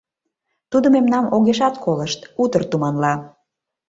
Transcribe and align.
Тудо 0.71 0.87
мемнам 0.95 1.25
огешат 1.35 1.75
колышт, 1.83 2.19
утыр 2.43 2.63
туманла: 2.69 3.13